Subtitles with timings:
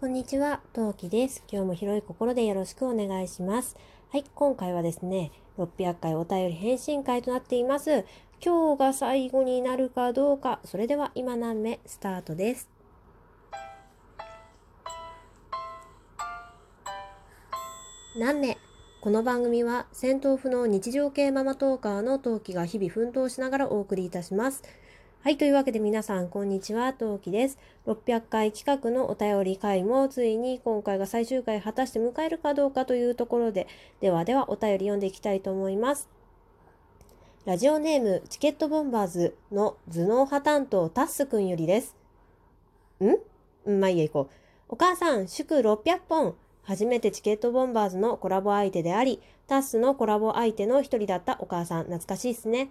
[0.00, 1.44] こんにちは、トウキです。
[1.52, 3.76] 今日も広い心でよろしくお願いします。
[4.10, 8.06] はい、今回はですね、600回お便り返信会となっています。
[8.42, 12.70] 今日が最後になるかどうか、それでは今何目スタートです。
[18.16, 18.56] 何目？
[19.02, 24.62] この番組は戦闘不能日常系ママトーカーのトウキが日々奮闘しながらお送りいたします。
[25.22, 25.36] はい。
[25.36, 26.94] というわけで皆さん、こんにちは。
[26.94, 27.58] トウキです。
[27.86, 33.66] 600回企画のお便り会もついに今回が最終回果たして迎えるかどうかというところで、
[34.00, 36.08] ではではお便り読んでいきたいと思います。
[37.44, 41.94] ラジオネーム、チケットボンバーズの頭脳派担当タッスくんよりです。
[43.04, 43.78] ん？
[43.78, 44.34] まあいいや、行こう。
[44.70, 46.34] お母さん、祝600本。
[46.62, 52.70] 初めてチケットボンバーズのコラボ相手であり、タッスのコラボ相手の一人だったお母さん、懐かしいっすね。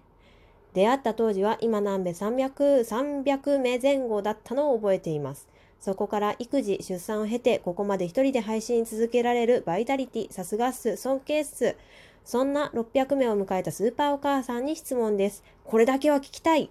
[0.73, 5.47] 出会った当時は今南米300、300名前後だったのを覚えています。
[5.79, 11.75] そこから育児、出産を経て、ここまで一人で配信続けられるバイタリティ、さすがっす、尊敬っす。
[12.25, 15.43] そんな600名を迎えたスーパーお母さんに質問です。
[15.63, 16.69] これだけは聞きたい。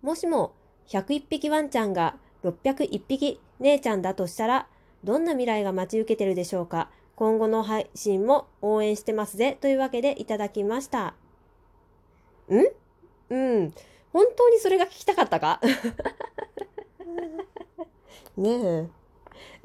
[0.00, 0.52] もしも、
[0.88, 4.68] 101匹ワンちゃんが601匹姉ちゃんだとしたら、
[5.04, 6.88] どんな未来が待ち受けてるでしょうか？
[7.16, 9.58] 今後の配信も応援してますぜ。
[9.60, 11.14] というわけでいただきました。
[12.58, 12.66] ん
[13.30, 13.74] うん。
[14.12, 15.60] 本当にそれが聞きたかったか？
[18.36, 18.88] ね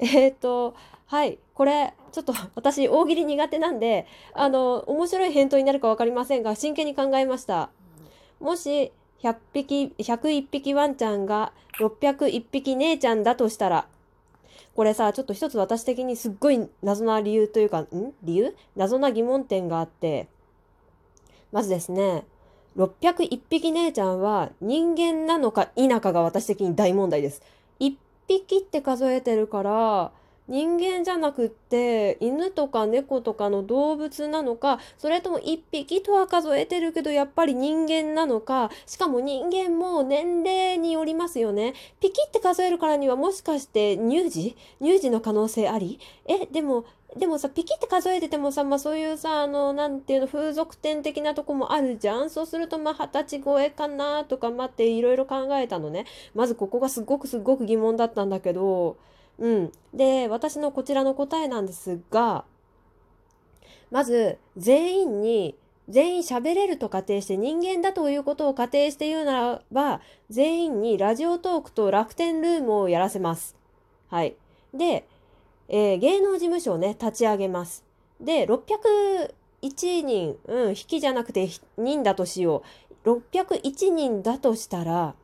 [0.00, 0.74] えっ、と、
[1.06, 1.38] はい。
[1.54, 7.70] これ、ちょっと私、大喜利苦手なんで、あの、面白い返答になるかわかりませんが、真剣に考えました。
[8.40, 13.88] もし、100匹、101匹ワンちゃんが601匹姉ちゃんだとしたら、
[14.76, 18.14] これさ、ちょっと一つ私的にすっごい謎な理由というか、ん？
[18.22, 18.56] 理由？
[18.76, 20.28] 謎な疑問点があって、
[21.50, 22.24] まずですね、
[22.78, 27.42] 601匹姉ちゃんは人間なのか否かが私的に大問題です。
[27.80, 27.96] 1
[28.28, 30.12] 匹って数えてるから、
[30.48, 41.74] 人間じゃなくって犬とか猫とかの動物なのかそれとも1匹とは数えてるけどやっぱり人間なのかしかも人間も年齢によりますよね。
[42.00, 44.56] ピキって数えるからにはもしかして乳児？
[44.80, 46.00] 乳児の可能性あり？
[46.26, 46.84] えでも
[47.16, 52.30] でもさピキって数えててもさまあそういうさあのなんていうの風俗店的なとこもあるじゃん。
[52.30, 56.06] そうするとまあ二十歳超えかなとか待っていろいろ考えたのね。
[56.34, 58.96] まずここがすごくすごく疑問だったんだけど
[59.38, 59.72] うん。
[59.94, 62.44] で、私のこちらの答えなんですが、
[63.90, 65.56] まず、全員に、
[65.88, 73.56] 全員喋れると仮定して人間だということを仮定して言うならば、全員にラジオトークと楽天ルームをやらせます。
[74.08, 74.36] はい。
[74.74, 75.06] で、
[75.68, 77.84] えー芸能事務所をね、立ち上げます。
[78.20, 82.62] で、601人、うん、引きじゃなくて人だとしよ
[83.04, 83.08] う。
[83.08, 85.14] 601人だとしたら、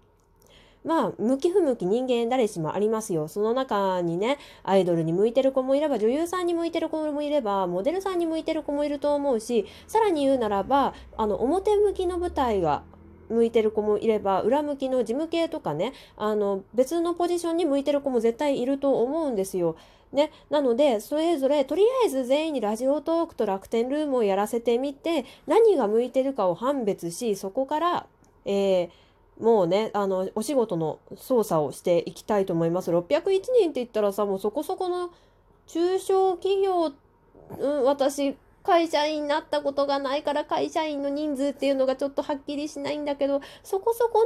[0.85, 3.27] まあ、向き不向き人間誰しもありますよ。
[3.27, 12.83] その中にね、アイドルに向いてる子もいれば、女優さんに向いてる子もいれば、モデルさんに向いてる子もいると思うし、さらに言うならば、あの、表向きの舞台が
[13.31, 19.77] 向いてる子もいれば、裏向きの事務系とかね、あの、別のポジションに向いてる子も絶対いると思うんですよ。
[20.13, 28.07] ね、なのでそれぞれとりあえず全員にラジオトークと楽天ルームをやらせてみて何が向いてるかを判別しそこから、
[28.45, 28.91] えー
[29.41, 32.91] もうね、あの、お仕事の操作をしていきたいと思います。
[32.91, 35.11] 601人って言ったらさ、もうそこそこの
[35.67, 36.93] 中小企業、
[37.59, 44.21] うん、私、会社員になったことがないから会社員の人数っていうのがちょっとはっきりしないんだけど、そこそこ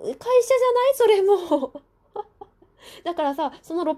[0.00, 1.26] の会社じゃない？
[1.26, 1.72] それも。
[3.04, 3.94] だからさ、その601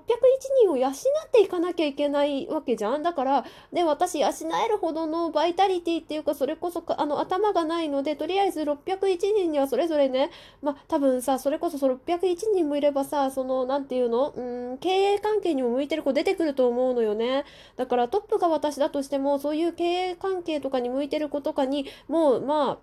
[0.63, 0.93] 人を養っ
[1.33, 3.03] ていかなきゃいけないわけじゃん。
[3.03, 10.31] だから、で、私、養えるほどのバイタリティっていうか、それこそ、あの、頭がないので、とりあえず601人にはそれぞれね、
[10.63, 14.31] まあ、多分さ、それこそそ601人もいればさ、その、なんていうの？
[14.31, 14.41] う
[14.75, 17.45] ん、経営関係にも向いてる子出てくると思うのよね。
[17.77, 22.79] だから、トップが私だとしても、そういう経営関係とかに向いてる子とかに、もう、まあ、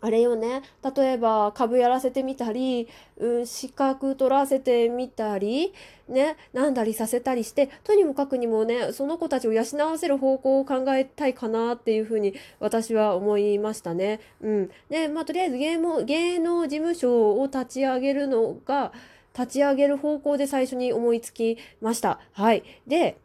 [0.00, 0.62] あれよね。
[0.96, 2.86] 例えば、株やらせてみたり、
[3.16, 5.72] うん、資格取らせてみたり、
[6.08, 14.20] ね、なんだりさせたりして、とにもかくにもね、その子たちを養わせる方向を考えたいかなっていうふうに私は思いましたね。
[14.40, 14.70] うん。
[14.88, 18.92] で、まあ、とりあえず芸能、芸能事務所を立ち上げるのが、
[19.38, 22.20] 立ち上げる方向で最初に思いつきました。
[22.32, 22.62] はい。
[22.86, 23.18] で、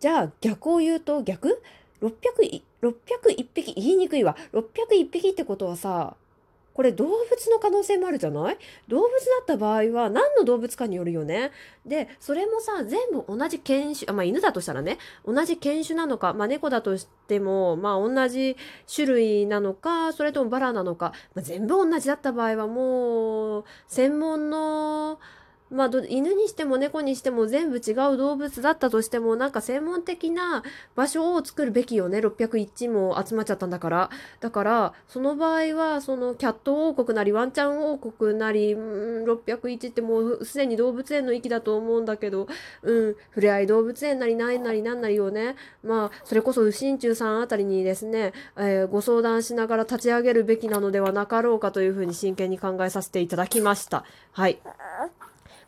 [0.00, 1.62] じゃあ逆を言うと逆？
[2.02, 4.36] 600, 601匹言いにくいわ。
[4.52, 6.16] 601匹ってことはさ、
[6.72, 8.58] これ動物の可能性もあるじゃない？
[8.88, 11.50] 動物だった場合は何の動物かによるよね。
[11.84, 18.56] で、それもさ、全部同じ犬種、あまあ犬だとしたらね、同じ犬種なのか、まあ猫だとしても、まあ同じ
[18.94, 25.18] 種類なのか、それともバラなのか、まあ、全部同じだった場合はもう、専門の、
[25.70, 30.64] まあ、犬にしても猫にしても全部違う動物だったとしてもなんか専門的な
[30.96, 42.48] 場所を作るべきよね601も集まっちゃったんだからだからその場合はそのキャット王国なりワンちゃん王国なり、うん、601ってもうすでに動物園の域だと思うんだけど、
[42.82, 54.04] うん、ふれあい動物園なり何なり何なりをねまあそれこそ右心中さんあたりにですね、えー、ご相談しながら立ち上げるべきなのではなかろうかというふうに真剣に考えさせていただきました。
[54.32, 54.58] はい。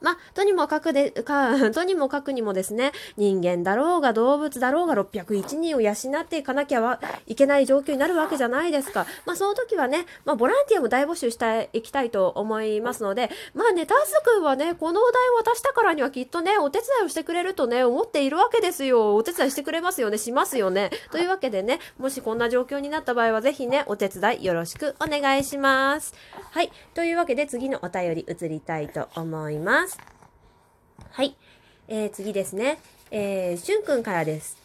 [0.02, 9.06] まあ、とにもかくで、か、とにもかくにもですね、人間だろうが動物だろうが601人を養っていかなきゃいけない状況になるわけじゃないですか。
[9.24, 19.14] まあ、その時はね、まあ、ボランティアも大募集していきたいと思いますので、まあね、タス君はね、このお題を渡したからにはきっとね、お手伝いをしてくれるとね、思っているわけですよ。
[19.14, 20.90] お手伝いしてくれますよね、しますよね。
[21.10, 26.14] というわけでね、もしこんな状況になった場合は、ぜひね、お手伝いよろしくお願いします。
[26.50, 26.72] はい。
[26.94, 29.91] というわけで、次のお便り移りたいと思います。
[31.88, 32.78] えー、次ですね。
[33.10, 34.56] えー、しゅんくんからです。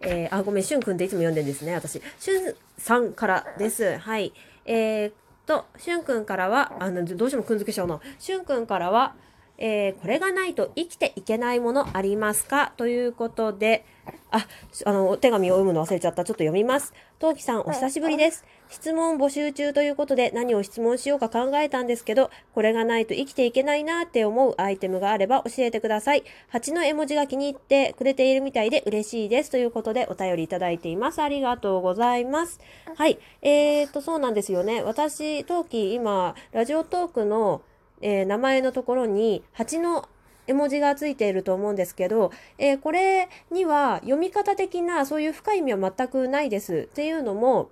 [0.00, 2.00] えー、あ、ごめん、しゅんくんっていつも読んでるんですね、私。
[2.18, 3.98] しゅんさんからです。
[3.98, 4.32] はい。
[4.64, 5.12] えー、
[5.46, 8.00] と、しゅんくんからは、あの、どうしてもくんづけしちゃうな。
[8.18, 9.14] しゅんくんからは、
[9.60, 12.72] えー、これがないと生きていけないものありますか？
[12.76, 13.84] ということで、
[14.30, 14.46] あ、
[14.86, 16.24] あの、お手紙を読むの忘れちゃった。
[16.24, 16.92] ちょっと読みます。
[17.18, 18.44] トウキさん、お久しぶりです。
[18.70, 26.22] 質問募集中ということで何を質問しようか考えたんですけど、これがないと生きていけないなって思うアイテムがあれば教えてください。
[26.48, 29.50] 蜂の絵文字が気に入ってくれているみたいで嬉しいです。
[29.50, 31.20] ということでお便りいただいています。
[31.20, 32.60] ありがとうございます。
[32.94, 33.18] はい。
[33.42, 34.82] えーと、そうなんですよね。
[34.82, 37.62] 私、トウキ、今、ラジオトークの
[38.00, 40.08] えー、名前のところに蜂の
[40.46, 46.88] 絵文字がついていると思うんですけど、えー、これには読み方的なそういう深い意味は全くないです。
[46.90, 47.70] っていうのも、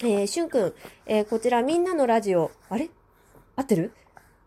[0.00, 0.74] えー、しゅんくん、
[1.06, 2.90] えー、こちらみんなのラジオ、あれ？
[3.56, 3.92] 合ってる？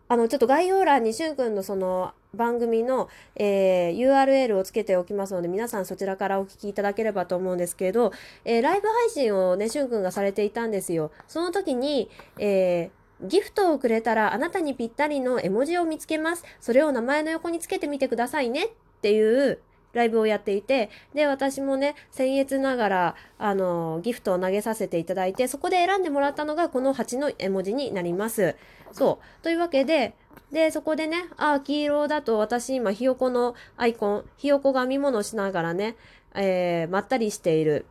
[0.08, 8.12] あの、ちょっと概要欄にしゅんくんのその番組の、えー、URL をつけておきますので、皆さんそちらからお聞きいただければと思うんですけど、
[8.44, 11.10] えー、ライブ配信をね、しゅんくんがされていたんですよ。
[11.26, 12.08] その時に、
[12.38, 16.44] えー、ギフトをくれたらあなたにぴったりの絵文字を見つけます。
[16.60, 18.68] それを名前の横につけてみてくださいねっ
[19.00, 19.58] ていう
[19.96, 28.54] ライブをやっていて、で、私もね、僭越ながら、あの、ギフトを投げさせていただいて、そこで選んでもらったのがこの8の絵文字になります。
[28.92, 29.42] そう。
[29.42, 30.14] というわけで、
[30.52, 35.96] で、そこでね、あ、黄色だと私今ひよこのアイコン、ひよこが編み物しながらね、
[36.34, 37.86] えー、まったりしている、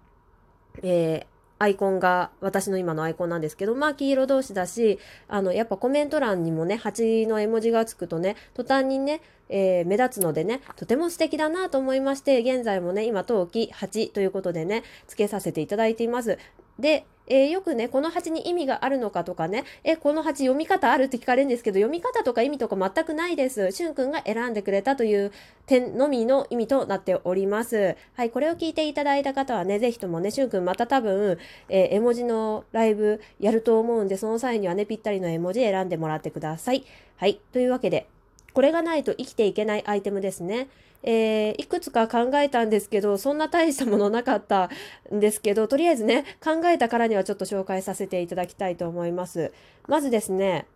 [0.84, 16.38] えー、アイコンが私の今のアイコンなんですけど、まあ黄色同士だし、あの、やっぱコメント欄にもね、蜂の絵文字がつくとね、途端にね、えー、目立つのでね、とても素敵だなと思いまして、現在もね、今、陶器8ということでね、つけさせていただいています。
[16.80, 23.72] で、えー、よくね、この8に意味があるのかとかね、え、この8読み方あるって聞かれるんですけど、読み方とか意味とか全くないです。
[23.72, 25.32] しゅんくんが選んでくれたという
[25.66, 27.96] 点のみの意味となっております。
[28.14, 31.40] はい、これを聞いていただいた方はね、ぜひともね、しゅんくんまた多分、
[31.70, 36.86] えー、絵文字のライブやると思うんで、その際にはね、ぴったりの絵文字選んでもらってください。
[37.18, 38.08] はい、というわけで、
[38.56, 40.70] これがないと生きていけないアイテムですね。
[41.04, 44.70] えー、いくつか考えたんですけど、そんな大したものなかった
[45.14, 49.52] んですけど、とりあえずね、考えたからにはちょっと紹介させていただきたいと思います。
[49.90, 50.68] まずですね、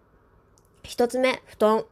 [0.83, 1.85] 一つ目、布団。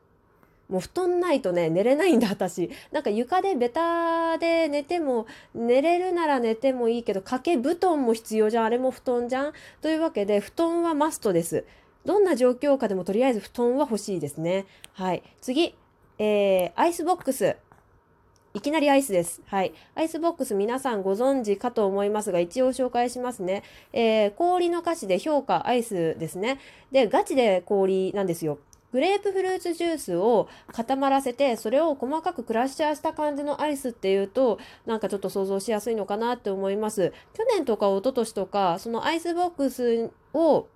[0.68, 2.70] もう布団ないとね、寝れないんだ、私。
[2.92, 5.26] なんか床でベタで寝ても、
[5.56, 8.66] 寝れるなら寝てもいいけど、掛け布団も必要じゃん。
[8.66, 9.54] あれも布団じゃん。
[9.82, 11.64] というわけで、布団はマストです。
[12.08, 14.66] どんな状況下でもとりあえず布団は欲しいですね。
[14.94, 15.24] はい。
[15.42, 15.76] 次、
[16.18, 17.58] えー、アイスボックス。
[18.54, 19.42] いきなりアイスです。
[19.46, 19.74] はい。
[19.94, 23.62] アイスボックス皆さんご存知かと思いますが、一応紹介しますね。
[23.92, 26.60] えー、氷の菓子で氷菓アイスですね。
[26.94, 28.58] で、ガチで氷なんですよ。
[28.94, 37.12] グレープフルーツジュースを固まらせて、それを細かくクラッシャーした感じのアイスっていうと、なんかちょっと想像しやすいのかなって思います。
[37.34, 40.68] 去年とか一昨年とか、そのアイスボックスを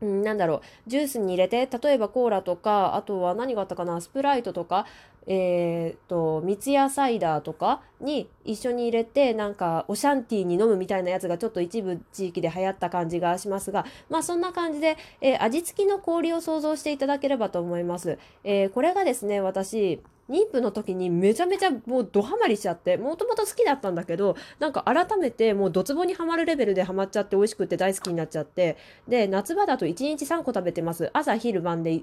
[0.00, 4.86] うん、なんだろう、ジュースに入れて、例えばコーラとか、あとは何があったかな、スプライトとか、
[5.30, 18.18] えっ、と、三ツ矢サイダーとかに一緒に入れて、なんか、オシャンティーに飲むみたいなやつがちょっと一部地域で流行った感じがしますが、まあそんな感じで、えー、味付きの氷を想像していただければと思います。
[18.42, 28.76] えー、これがですね、私、妊婦の時にめちゃめちゃもうドハマりしちゃってもともと好きだったんだけどなんか改めてもうドツボにはまるレベルでハマっちゃって美味しくて大好きになっちゃって
[29.08, 32.02] で夏場だと1日3個食べてます朝昼晩で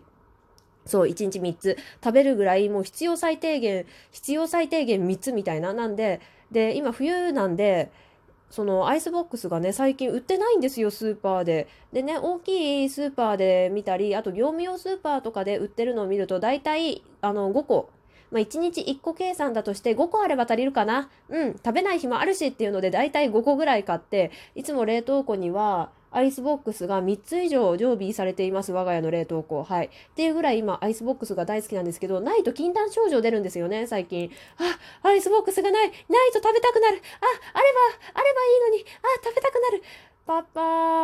[0.86, 5.74] そう、1日3つ食べるぐらい、もう必要最低限、必要最低限3つみたいな。
[5.74, 7.92] なんで、で、今冬なんで、
[8.50, 11.68] そのアイスボックスがね最近売ってないんですよスーパーで。
[11.92, 17.90] でね大きいスーパーで見たりあと業務用スーパーとかで売ってるのを見ると大体あの5個
[18.32, 21.10] まあ、1日1個計算だとして5個あれば足りるかな？
[21.30, 28.72] うん食べない日もあるしっていうので大体5個ぐらい買っていつも冷凍庫にはアイスボックスが3つ以上常備されています。
[28.72, 29.64] 我が家の冷凍庫。
[29.64, 29.88] はい。
[29.88, 34.32] っていうぐらい今、アイスボックスが大好きなんですけど、ないと禁断症状出るんですよね、最近。
[34.58, 35.90] あ、アイスボックスがない。
[35.90, 37.02] ないと食べたくなる。
[37.20, 37.80] あ、あれば、
[38.14, 38.86] あればいいのに。
[38.86, 39.84] あ、食べたくなる。
[40.28, 40.62] パパ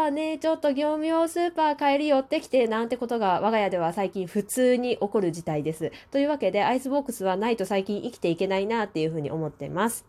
[0.07, 5.91] ー、ねちょっと業務用スーパー帰り寄ってきて、なんてことが我が家では最近普通に起こる事態です。
[6.09, 10.05] というわけで、アイスボックスはないと最近生きていけないなっていうふうに思ってます。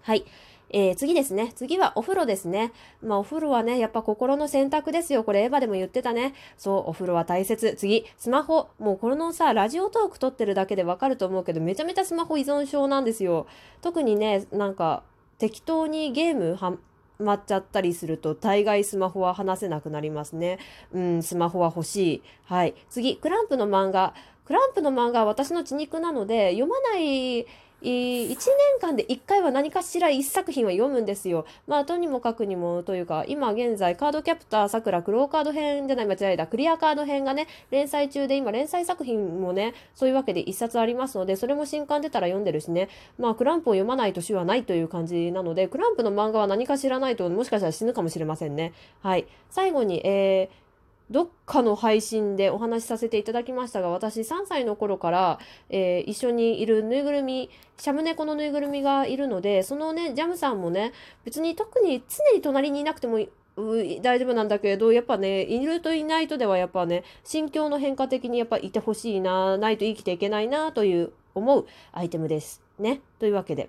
[0.00, 0.24] はい。
[0.70, 1.52] えー、次ですね。
[1.54, 2.72] 次はお風呂ですね。
[3.02, 5.22] まあお風呂はね、やっぱ心の洗濯ですよ。
[5.22, 6.32] これエヴァでも言ってたね。
[6.56, 7.74] そう、お風呂は大切。
[7.76, 8.70] 次、スマホ。
[8.78, 13.46] もうこのさ、ラジオトーク録ってるだけでわかると思うけど、めちゃめちゃスマホ依存症なんですよ。
[13.82, 15.02] 特にね、なんか、
[15.36, 16.78] 適当にゲームは
[17.24, 20.58] まっちゃったりすると大概スマホは話せなくなりますね。
[20.92, 22.22] うん、スマホは欲しい。
[22.44, 22.74] はい。
[22.88, 24.14] 次、クランプの漫画。
[24.44, 27.46] クランプの漫画は私の血肉なので、読まない
[27.90, 28.36] 1年
[28.80, 31.46] 間で1回は何かしら1作品は読むんですよ。
[31.66, 42.88] まあ、とにもかくにもというか、今現在、カードキャプターさくらクローカード編じゃない、間違えた、クリアカード編がね、連載中で、今連載作品もね、そういうわけで1冊ありますので、それも新刊出たら読んでるしね、
[43.18, 48.72] まあ、クランプを読まない年はないという感じなので、クランプの漫画は何か知らないと、もしかしたら死ぬかもしれませんね。
[49.02, 49.26] はい。
[49.50, 50.63] 最後に、えー、
[51.10, 60.92] どっかの配信でお話しさせていただきましたが、私3歳の頃から、えー、一緒にいるぬいぐるみ、シャム猫のぬいぐるみがいるので、そのね、ジャムさんもね、
[61.24, 63.18] 別に特に常に隣にいなくても
[63.56, 72.62] 大丈夫なんだけど、やっぱね、いるといないとではやっぱね、心境の変化的にやっぱいてほしいな、ないと生きていけないな、という思うアイテムです。
[72.78, 73.00] ね。
[73.18, 73.68] というわけで。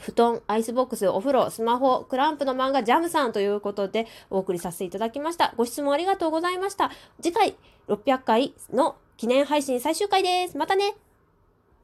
[0.00, 5.54] 布団、アイスボックス、お風呂、スマホ、 CLAMPの漫画、ジャムさんということでお送りさせていただきました。
[5.56, 6.90] ご質問ありがとうございました。
[7.20, 7.56] 次回、
[7.88, 10.56] 600回の記念配信最終回です。
[10.56, 10.94] またね